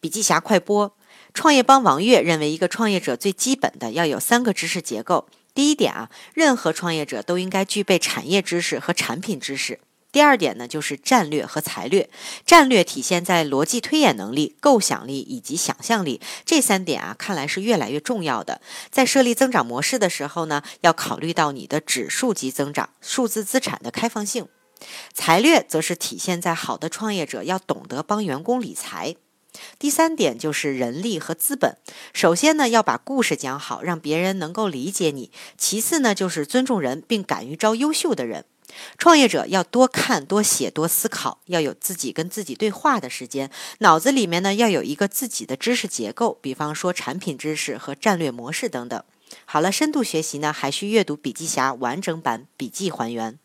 [0.00, 0.96] 笔记侠快播，
[1.34, 5.28] 创业帮王悦认为，一个创业者最基本的要有三个知识结构。
[5.52, 9.78] 第一点啊，任何创业者都应该具备产业知识和产品知识。
[10.10, 12.08] 第二点呢，就是战略和财略。
[12.46, 18.62] 战略体现在逻辑推演能力、构想力以及想象力这三点啊，看来是越来越重要的。
[18.90, 24.48] 在设立增长模式的时候呢，要考虑到你的指数级增长、数字资产的开放性。
[25.12, 29.14] 财略则是体现在好的创业者要懂得帮员工理财。
[29.80, 31.78] 第三点就是人力和资本。
[32.12, 38.44] 首先呢，要把故事讲好，让别人能够理解你；其次呢，就是尊重人，并敢于招优秀的人。
[38.98, 43.50] 创业者要多看、多写、多思考，要有自己跟自己对话的时间。
[43.78, 49.02] 脑子里面呢，要有一个自己的知识结构，比方说产品知识和战略模式等等。
[49.46, 53.38] 好了，深度学习呢，还需阅读笔记侠完整版笔记还原。